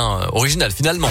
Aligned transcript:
euh, 0.00 0.26
original 0.32 0.70
finalement. 0.72 1.10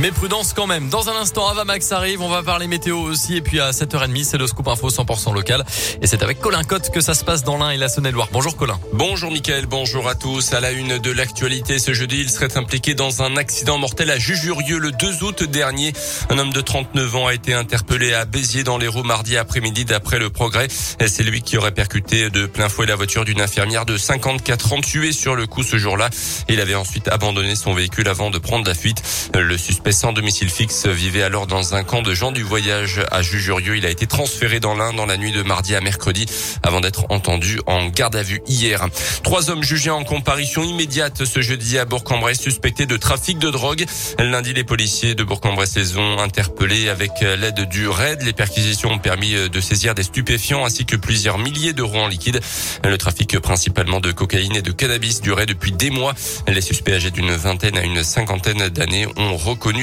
Mais 0.00 0.12
prudence 0.12 0.52
quand 0.52 0.68
même. 0.68 0.90
Dans 0.90 1.08
un 1.08 1.16
instant, 1.16 1.48
Avamax 1.48 1.90
arrive. 1.90 2.22
On 2.22 2.28
va 2.28 2.44
parler 2.44 2.68
météo 2.68 2.98
aussi. 2.98 3.36
Et 3.36 3.40
puis 3.40 3.58
à 3.58 3.72
7h30, 3.72 4.22
c'est 4.22 4.38
le 4.38 4.46
scoop 4.46 4.68
info 4.68 4.90
100% 4.90 5.34
local. 5.34 5.64
Et 6.00 6.06
c'est 6.06 6.22
avec 6.22 6.38
Colin 6.38 6.62
Cotte 6.62 6.90
que 6.90 7.00
ça 7.00 7.14
se 7.14 7.24
passe 7.24 7.42
dans 7.42 7.58
l'Ain 7.58 7.70
et 7.70 7.76
la 7.76 7.88
Saône-et-Loire. 7.88 8.28
Bonjour 8.30 8.56
Colin. 8.56 8.78
Bonjour 8.92 9.32
Mickaël. 9.32 9.66
Bonjour 9.66 10.08
à 10.08 10.14
tous. 10.14 10.52
À 10.52 10.60
la 10.60 10.70
une 10.70 10.98
de 10.98 11.10
l'actualité 11.10 11.80
ce 11.80 11.94
jeudi, 11.94 12.20
il 12.20 12.30
serait 12.30 12.56
impliqué 12.56 12.94
dans 12.94 13.24
un 13.24 13.36
accident 13.36 13.76
mortel 13.76 14.12
à 14.12 14.18
Jujurieux 14.18 14.78
le 14.78 14.92
2 14.92 15.24
août 15.24 15.42
dernier. 15.42 15.92
Un 16.30 16.38
homme 16.38 16.52
de 16.52 16.60
39 16.60 17.16
ans 17.16 17.26
a 17.26 17.34
été 17.34 17.52
interpellé 17.52 18.14
à 18.14 18.24
Béziers 18.24 18.62
dans 18.62 18.78
les 18.78 18.86
roues 18.86 19.02
mardi 19.02 19.36
après-midi 19.36 19.84
d'après 19.84 20.20
le 20.20 20.30
progrès. 20.30 20.68
C'est 20.70 21.24
lui 21.24 21.42
qui 21.42 21.58
aurait 21.58 21.72
percuté 21.72 22.30
de 22.30 22.46
plein 22.46 22.68
fouet 22.68 22.86
la 22.86 22.94
voiture 22.94 23.24
d'une 23.24 23.40
infirmière 23.40 23.84
de 23.84 23.96
54 23.96 24.74
ans 24.74 24.80
tuée 24.80 25.10
sur 25.10 25.34
le 25.34 25.48
coup 25.48 25.64
ce 25.64 25.76
jour-là. 25.76 26.08
Il 26.48 26.60
avait 26.60 26.76
ensuite 26.76 27.08
abandonné 27.08 27.56
son 27.56 27.74
véhicule 27.74 28.08
avant 28.08 28.30
de 28.30 28.38
prendre 28.38 28.64
la 28.64 28.74
fuite. 28.74 29.02
Le 29.34 29.58
suspect 29.58 29.87
sans 29.92 30.12
domicile 30.12 30.50
fixe 30.50 30.86
vivait 30.86 31.22
alors 31.22 31.46
dans 31.46 31.74
un 31.74 31.84
camp 31.84 32.02
de 32.02 32.12
gens 32.12 32.32
du 32.32 32.42
voyage 32.42 33.00
à 33.10 33.22
Jujurieux. 33.22 33.76
Il 33.76 33.86
a 33.86 33.90
été 33.90 34.06
transféré 34.06 34.60
dans 34.60 34.74
l'Ain 34.74 34.92
dans 34.92 35.06
la 35.06 35.16
nuit 35.16 35.32
de 35.32 35.42
mardi 35.42 35.74
à 35.74 35.80
mercredi 35.80 36.26
avant 36.62 36.80
d'être 36.80 37.06
entendu 37.10 37.60
en 37.66 37.86
garde 37.88 38.16
à 38.16 38.22
vue 38.22 38.42
hier. 38.46 38.86
Trois 39.22 39.50
hommes 39.50 39.62
jugés 39.62 39.90
en 39.90 40.04
comparution 40.04 40.62
immédiate 40.64 41.24
ce 41.24 41.40
jeudi 41.40 41.78
à 41.78 41.84
Bourg-en-Bresse 41.84 42.40
suspectés 42.40 42.86
de 42.86 42.96
trafic 42.96 43.38
de 43.38 43.50
drogue. 43.50 43.84
Lundi, 44.18 44.52
les 44.52 44.64
policiers 44.64 45.14
de 45.14 45.24
Bourg-en-Bresse 45.24 45.76
les 45.76 45.96
ont 45.96 46.18
interpellés 46.18 46.88
avec 46.88 47.12
l'aide 47.20 47.68
du 47.68 47.88
RAID. 47.88 48.22
Les 48.22 48.32
perquisitions 48.32 48.90
ont 48.90 48.98
permis 48.98 49.32
de 49.48 49.60
saisir 49.60 49.94
des 49.94 50.02
stupéfiants 50.02 50.64
ainsi 50.64 50.84
que 50.86 50.96
plusieurs 50.96 51.38
milliers 51.38 51.72
d'euros 51.72 51.98
en 51.98 52.08
liquide. 52.08 52.40
Le 52.84 52.98
trafic 52.98 53.38
principalement 53.38 54.00
de 54.00 54.12
cocaïne 54.12 54.56
et 54.56 54.62
de 54.62 54.72
cannabis 54.72 55.20
durait 55.20 55.46
depuis 55.46 55.72
des 55.72 55.90
mois. 55.90 56.14
Les 56.46 56.60
suspects 56.60 56.92
âgés 56.92 57.10
d'une 57.10 57.34
vingtaine 57.34 57.78
à 57.78 57.84
une 57.84 58.02
cinquantaine 58.02 58.68
d'années 58.68 59.06
ont 59.16 59.36
reconnu 59.36 59.77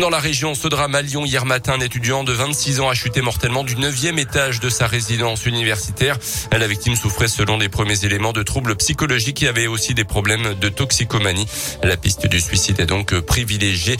Dans 0.00 0.10
la 0.10 0.18
région, 0.18 0.54
ce 0.54 0.68
drame 0.68 0.94
à 0.94 1.02
Lyon 1.02 1.24
hier 1.24 1.44
matin, 1.44 1.74
un 1.74 1.80
étudiant 1.80 2.24
de 2.24 2.32
26 2.32 2.80
ans 2.80 2.88
a 2.88 2.94
chuté 2.94 3.22
mortellement 3.22 3.64
du 3.64 3.76
9e 3.76 4.18
étage 4.18 4.60
de 4.60 4.68
sa 4.68 4.86
résidence 4.86 5.46
universitaire. 5.46 6.18
La 6.52 6.66
victime 6.66 6.96
souffrait 6.96 7.28
selon 7.28 7.58
les 7.58 7.68
premiers 7.68 8.04
éléments 8.04 8.32
de 8.32 8.42
troubles 8.42 8.76
psychologiques 8.76 9.42
et 9.42 9.48
avait 9.48 9.66
aussi 9.66 9.94
des 9.94 10.04
problèmes 10.04 10.54
de 10.54 10.68
toxicomanie. 10.68 11.46
La 11.82 11.96
piste 11.96 12.26
du 12.26 12.40
suicide 12.40 12.80
est 12.80 12.86
donc 12.86 13.18
privilégiée. 13.20 13.96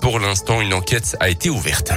Pour 0.00 0.20
l'instant, 0.20 0.60
une 0.60 0.74
enquête 0.74 1.16
a 1.20 1.28
été 1.28 1.50
ouverte. 1.50 1.92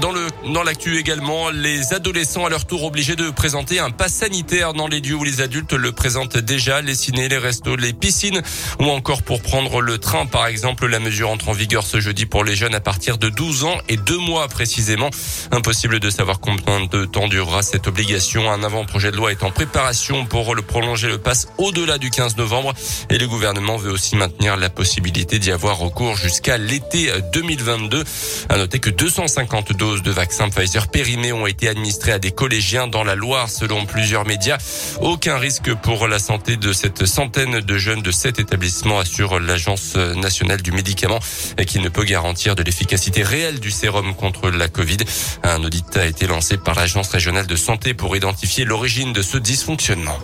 Dans 0.00 0.10
le 0.10 0.26
dans 0.52 0.62
l'actu 0.62 0.98
également, 0.98 1.50
les 1.50 1.94
adolescents 1.94 2.44
à 2.44 2.50
leur 2.50 2.66
tour 2.66 2.84
obligés 2.84 3.16
de 3.16 3.30
présenter 3.30 3.78
un 3.78 3.90
pass 3.90 4.12
sanitaire 4.12 4.72
dans 4.74 4.88
les 4.88 5.00
lieux 5.00 5.14
où 5.14 5.24
les 5.24 5.40
adultes 5.40 5.72
le 5.72 5.92
présentent 5.92 6.36
déjà, 6.36 6.80
les 6.80 6.94
ciné, 6.94 7.28
les 7.28 7.38
restos, 7.38 7.76
les 7.76 7.92
piscines 7.92 8.42
ou 8.80 8.84
encore 8.84 9.22
pour 9.22 9.40
prendre 9.40 9.80
le 9.80 9.98
train 9.98 10.26
par 10.26 10.46
exemple. 10.46 10.86
La 10.86 10.98
mesure 10.98 11.30
entre 11.30 11.48
en 11.50 11.52
vigueur 11.52 11.86
ce 11.86 12.00
jeudi 12.00 12.26
pour 12.26 12.44
les 12.44 12.56
jeunes 12.56 12.74
à 12.74 12.80
partir 12.80 13.18
de 13.18 13.28
12 13.28 13.64
ans 13.64 13.78
et 13.88 13.96
deux 13.96 14.18
mois 14.18 14.48
précisément. 14.48 15.10
Impossible 15.52 16.00
de 16.00 16.10
savoir 16.10 16.40
combien 16.40 16.84
de 16.86 17.04
temps 17.04 17.28
durera 17.28 17.62
cette 17.62 17.86
obligation. 17.86 18.50
Un 18.50 18.64
avant-projet 18.64 19.12
de 19.12 19.16
loi 19.16 19.32
est 19.32 19.44
en 19.44 19.50
préparation 19.50 20.26
pour 20.26 20.54
le 20.54 20.62
prolonger 20.62 21.08
le 21.08 21.18
pass 21.18 21.48
au-delà 21.58 21.98
du 21.98 22.10
15 22.10 22.36
novembre 22.36 22.74
et 23.10 23.18
le 23.18 23.28
gouvernement 23.28 23.76
veut 23.76 23.92
aussi 23.92 24.16
maintenir 24.16 24.56
la 24.56 24.70
possibilité 24.70 25.38
d'y 25.38 25.52
avoir 25.52 25.78
recours 25.78 26.16
jusqu'à 26.16 26.58
l'été 26.58 27.10
2022. 27.32 28.04
À 28.48 28.56
noter 28.56 28.80
que 28.80 28.90
252 28.90 29.83
doses 29.84 30.02
de 30.02 30.12
vaccins 30.12 30.48
Pfizer 30.48 30.88
périmés 30.88 31.34
ont 31.34 31.46
été 31.46 31.68
administrées 31.68 32.12
à 32.12 32.18
des 32.18 32.30
collégiens 32.30 32.86
dans 32.86 33.04
la 33.04 33.14
Loire 33.14 33.50
selon 33.50 33.84
plusieurs 33.84 34.24
médias. 34.24 34.56
Aucun 35.02 35.36
risque 35.36 35.74
pour 35.74 36.08
la 36.08 36.18
santé 36.18 36.56
de 36.56 36.72
cette 36.72 37.04
centaine 37.04 37.60
de 37.60 37.76
jeunes 37.76 38.00
de 38.00 38.10
cet 38.10 38.38
établissement 38.38 38.98
assure 38.98 39.38
l'Agence 39.40 39.96
nationale 39.96 40.62
du 40.62 40.72
médicament 40.72 41.18
qui 41.66 41.80
ne 41.80 41.90
peut 41.90 42.04
garantir 42.04 42.54
de 42.54 42.62
l'efficacité 42.62 43.22
réelle 43.22 43.60
du 43.60 43.70
sérum 43.70 44.14
contre 44.14 44.48
la 44.48 44.68
Covid. 44.68 45.04
Un 45.42 45.62
audit 45.62 45.98
a 45.98 46.06
été 46.06 46.26
lancé 46.26 46.56
par 46.56 46.76
l'Agence 46.76 47.10
régionale 47.10 47.46
de 47.46 47.56
santé 47.56 47.92
pour 47.92 48.16
identifier 48.16 48.64
l'origine 48.64 49.12
de 49.12 49.20
ce 49.20 49.36
dysfonctionnement. 49.36 50.18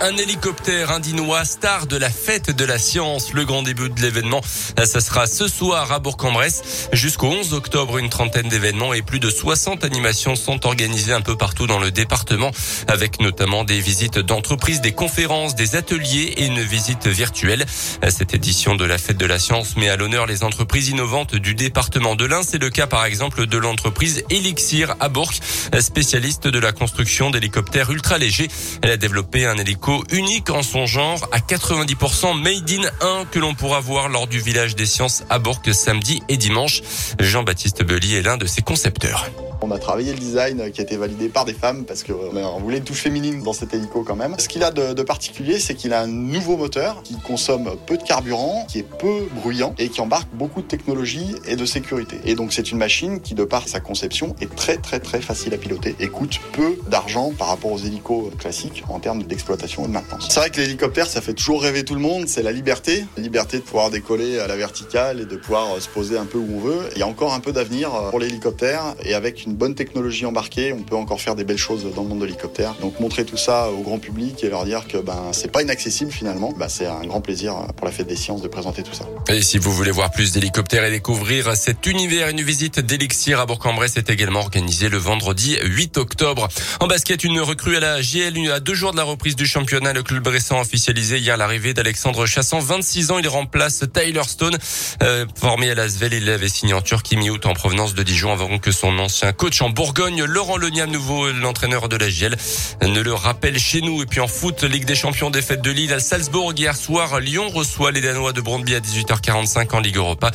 Un 0.00 0.16
hélicoptère 0.16 0.90
indinois, 0.90 1.44
star 1.44 1.86
de 1.86 1.96
la 1.96 2.10
fête 2.10 2.50
de 2.50 2.64
la 2.64 2.78
science. 2.78 3.32
Le 3.32 3.44
grand 3.44 3.62
début 3.62 3.88
de 3.88 4.00
l'événement, 4.02 4.40
ça 4.42 5.00
sera 5.00 5.26
ce 5.26 5.46
soir 5.46 5.92
à 5.92 5.98
Bourg-en-Bresse. 5.98 6.88
Jusqu'au 6.92 7.28
11 7.28 7.54
octobre, 7.54 7.98
une 7.98 8.10
trentaine 8.10 8.48
d'événements 8.48 8.92
et 8.92 9.02
plus 9.02 9.20
de 9.20 9.30
60 9.30 9.84
animations 9.84 10.36
sont 10.36 10.66
organisées 10.66 11.12
un 11.12 11.20
peu 11.20 11.36
partout 11.36 11.66
dans 11.66 11.78
le 11.78 11.90
département, 11.90 12.50
avec 12.88 13.20
notamment 13.20 13.64
des 13.64 13.80
visites 13.80 14.18
d'entreprises, 14.18 14.80
des 14.80 14.92
conférences, 14.92 15.54
des 15.54 15.76
ateliers 15.76 16.34
et 16.36 16.46
une 16.46 16.60
visite 16.60 17.06
virtuelle. 17.06 17.64
Cette 18.08 18.34
édition 18.34 18.74
de 18.74 18.84
la 18.84 18.98
fête 18.98 19.16
de 19.16 19.26
la 19.26 19.38
science 19.38 19.76
met 19.76 19.88
à 19.88 19.96
l'honneur 19.96 20.26
les 20.26 20.42
entreprises 20.42 20.88
innovantes 20.88 21.36
du 21.36 21.54
département 21.54 22.16
de 22.16 22.24
l'Ain. 22.24 22.42
C'est 22.42 22.58
le 22.58 22.70
cas, 22.70 22.86
par 22.86 23.04
exemple, 23.04 23.46
de 23.46 23.58
l'entreprise 23.58 24.24
Elixir 24.28 24.96
à 24.98 25.08
Bourg, 25.08 25.32
spécialiste 25.80 26.48
de 26.48 26.58
la 26.58 26.72
construction 26.72 27.30
d'hélicoptères 27.30 27.90
ultra 27.90 28.18
légers. 28.18 28.48
Elle 28.82 28.90
a 28.90 28.96
développé 28.96 29.46
un 29.46 29.56
hélicoptère 29.56 29.83
unique 30.10 30.50
en 30.50 30.62
son 30.62 30.86
genre 30.86 31.28
à 31.32 31.38
90% 31.38 32.40
made 32.40 32.70
in 32.70 33.20
1 33.20 33.24
que 33.26 33.38
l'on 33.38 33.54
pourra 33.54 33.80
voir 33.80 34.08
lors 34.08 34.26
du 34.26 34.38
village 34.38 34.74
des 34.76 34.86
sciences 34.86 35.24
à 35.30 35.38
Bourg 35.38 35.60
samedi 35.72 36.22
et 36.28 36.36
dimanche. 36.36 36.82
Jean-Baptiste 37.18 37.82
Belly 37.82 38.14
est 38.14 38.22
l'un 38.22 38.36
de 38.36 38.46
ses 38.46 38.62
concepteurs. 38.62 39.28
On 39.66 39.70
a 39.70 39.78
travaillé 39.78 40.12
le 40.12 40.18
design 40.18 40.70
qui 40.72 40.82
a 40.82 40.84
été 40.84 40.98
validé 40.98 41.30
par 41.30 41.46
des 41.46 41.54
femmes 41.54 41.86
parce 41.86 42.04
qu'on 42.04 42.58
voulait 42.58 42.76
une 42.76 42.84
touche 42.84 43.00
féminine 43.00 43.42
dans 43.42 43.54
cet 43.54 43.72
hélico 43.72 44.04
quand 44.06 44.14
même. 44.14 44.34
Ce 44.38 44.46
qu'il 44.46 44.62
a 44.62 44.70
de, 44.70 45.02
particulier, 45.02 45.58
c'est 45.58 45.74
qu'il 45.74 45.94
a 45.94 46.02
un 46.02 46.06
nouveau 46.06 46.58
moteur 46.58 47.02
qui 47.02 47.14
consomme 47.18 47.70
peu 47.86 47.96
de 47.96 48.02
carburant, 48.02 48.66
qui 48.68 48.80
est 48.80 48.82
peu 48.82 49.26
bruyant 49.42 49.74
et 49.78 49.88
qui 49.88 50.02
embarque 50.02 50.28
beaucoup 50.34 50.60
de 50.60 50.66
technologie 50.66 51.34
et 51.46 51.56
de 51.56 51.64
sécurité. 51.64 52.20
Et 52.26 52.34
donc 52.34 52.52
c'est 52.52 52.72
une 52.72 52.76
machine 52.76 53.20
qui, 53.20 53.34
de 53.34 53.44
par 53.44 53.66
sa 53.66 53.80
conception, 53.80 54.36
est 54.42 54.54
très 54.54 54.76
très 54.76 55.00
très 55.00 55.22
facile 55.22 55.54
à 55.54 55.56
piloter 55.56 55.96
et 55.98 56.08
coûte 56.08 56.40
peu 56.52 56.76
d'argent 56.90 57.32
par 57.32 57.48
rapport 57.48 57.72
aux 57.72 57.78
hélicos 57.78 58.32
classiques 58.38 58.84
en 58.90 58.98
termes 58.98 59.22
d'exploitation 59.22 59.84
et 59.84 59.88
de 59.88 59.92
maintenance. 59.92 60.26
C'est 60.28 60.40
vrai 60.40 60.50
que 60.50 60.60
l'hélicoptère, 60.60 61.06
ça 61.06 61.22
fait 61.22 61.32
toujours 61.32 61.62
rêver 61.62 61.86
tout 61.86 61.94
le 61.94 62.02
monde, 62.02 62.28
c'est 62.28 62.42
la 62.42 62.52
liberté. 62.52 63.06
La 63.16 63.22
liberté 63.22 63.60
de 63.60 63.62
pouvoir 63.62 63.88
décoller 63.88 64.38
à 64.40 64.46
la 64.46 64.56
verticale 64.56 65.20
et 65.20 65.24
de 65.24 65.36
pouvoir 65.36 65.80
se 65.80 65.88
poser 65.88 66.18
un 66.18 66.26
peu 66.26 66.36
où 66.36 66.48
on 66.54 66.60
veut. 66.60 66.90
Il 66.92 66.98
y 66.98 67.02
a 67.02 67.08
encore 67.08 67.32
un 67.32 67.40
peu 67.40 67.52
d'avenir 67.52 67.90
pour 68.10 68.20
l'hélicoptère 68.20 68.94
et 69.02 69.14
avec 69.14 69.46
une 69.46 69.53
bonne 69.54 69.74
technologie 69.74 70.26
embarquée, 70.26 70.72
on 70.72 70.82
peut 70.82 70.96
encore 70.96 71.20
faire 71.20 71.34
des 71.34 71.44
belles 71.44 71.58
choses 71.58 71.86
dans 71.94 72.02
le 72.02 72.08
monde 72.08 72.20
de 72.20 72.24
l'hélicoptère. 72.26 72.74
Donc 72.80 73.00
montrer 73.00 73.24
tout 73.24 73.36
ça 73.36 73.70
au 73.70 73.82
grand 73.82 73.98
public 73.98 74.42
et 74.44 74.48
leur 74.48 74.64
dire 74.64 74.86
que 74.86 74.98
ben 74.98 75.30
c'est 75.32 75.50
pas 75.50 75.62
inaccessible 75.62 76.10
finalement, 76.10 76.52
ben, 76.56 76.68
c'est 76.68 76.86
un 76.86 77.04
grand 77.06 77.20
plaisir 77.20 77.54
pour 77.76 77.86
la 77.86 77.92
fête 77.92 78.06
des 78.06 78.16
sciences 78.16 78.42
de 78.42 78.48
présenter 78.48 78.82
tout 78.82 78.94
ça. 78.94 79.04
Et 79.28 79.42
si 79.42 79.58
vous 79.58 79.72
voulez 79.72 79.90
voir 79.90 80.10
plus 80.10 80.32
d'hélicoptères 80.32 80.84
et 80.84 80.90
découvrir 80.90 81.56
cet 81.56 81.86
univers, 81.86 82.28
une 82.28 82.42
visite 82.42 82.80
d'Elixir 82.80 83.40
à 83.40 83.46
Bourg-en-Bresse 83.46 83.96
est 83.96 84.10
également 84.10 84.40
organisée 84.40 84.88
le 84.88 84.98
vendredi 84.98 85.56
8 85.62 85.98
octobre. 85.98 86.48
En 86.80 86.86
basket, 86.86 87.24
une 87.24 87.40
recrue 87.40 87.76
à 87.76 87.80
la 87.80 88.02
JL 88.02 88.34
à 88.50 88.60
deux 88.60 88.74
jours 88.74 88.92
de 88.92 88.96
la 88.96 89.04
reprise 89.04 89.36
du 89.36 89.46
championnat. 89.46 89.92
Le 89.92 90.02
club 90.02 90.26
récent 90.26 90.60
officialisé 90.60 91.18
hier 91.18 91.36
l'arrivée 91.36 91.74
d'Alexandre 91.74 92.26
Chassan, 92.26 92.60
26 92.60 93.10
ans. 93.10 93.18
Il 93.18 93.28
remplace 93.28 93.84
Tyler 93.92 94.22
Stone, 94.26 94.56
euh, 95.02 95.26
formé 95.38 95.70
à 95.70 95.74
Lasvel. 95.74 96.14
Il 96.14 96.28
avait 96.30 96.48
signé 96.48 96.74
en 96.74 96.82
Turquie 96.82 97.16
mi-août 97.16 97.46
en 97.46 97.54
provenance 97.54 97.94
de 97.94 98.02
Dijon 98.02 98.32
avant 98.32 98.58
que 98.58 98.72
son 98.72 98.98
ancien 98.98 99.32
coach 99.34 99.60
en 99.62 99.70
Bourgogne, 99.70 100.24
Laurent 100.24 100.56
Leniam, 100.56 100.90
nouveau 100.90 101.30
l'entraîneur 101.30 101.88
de 101.88 101.96
la 101.96 102.08
GL, 102.08 102.36
ne 102.82 103.00
le 103.00 103.12
rappelle 103.12 103.58
chez 103.58 103.80
nous. 103.80 104.02
Et 104.02 104.06
puis 104.06 104.20
en 104.20 104.28
foot, 104.28 104.62
Ligue 104.62 104.86
des 104.86 104.94
champions 104.94 105.30
fêtes 105.42 105.62
de 105.62 105.70
Lille 105.70 105.92
à 105.92 106.00
Salzbourg 106.00 106.52
hier 106.56 106.76
soir. 106.76 107.20
Lyon 107.20 107.48
reçoit 107.48 107.90
les 107.90 108.00
Danois 108.00 108.32
de 108.32 108.40
Brondby 108.40 108.74
à 108.74 108.80
18h45 108.80 109.74
en 109.74 109.80
Ligue 109.80 109.96
Europa. 109.96 110.30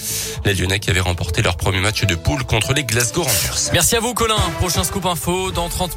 Les 0.46 0.54
Lyonnais 0.54 0.80
qui 0.80 0.90
avaient 0.90 1.00
remporté 1.00 1.42
leur 1.42 1.58
premier 1.58 1.80
match 1.80 2.04
de 2.04 2.16
poule 2.16 2.44
contre 2.44 2.74
les 2.74 2.84
Glasgow 2.84 3.24
Rangers. 3.24 3.72
Merci 3.74 3.96
à 3.96 4.00
vous 4.00 4.14
Colin. 4.14 4.38
Prochain 4.60 4.84
scoop 4.84 5.06
info 5.06 5.52
dans 5.52 5.70
30 5.70 5.80